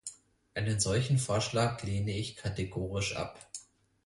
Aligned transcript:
Einen 0.55 0.79
solchen 0.79 1.19
Vorschlag 1.19 1.83
lehne 1.83 2.09
ich 2.17 2.35
katgeorisch 2.35 3.15
ab. 3.17 3.37